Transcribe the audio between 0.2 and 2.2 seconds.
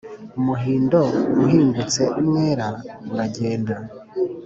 Umuhindo uhingutse